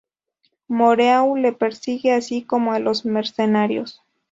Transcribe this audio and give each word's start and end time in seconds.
Moreau 0.67 1.35
les 1.37 1.53
persigue, 1.55 2.11
así 2.11 2.41
como 2.43 2.71
a 2.71 2.79
los 2.79 3.05
mercenarios. 3.05 4.01